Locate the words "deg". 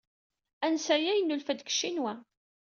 1.59-1.69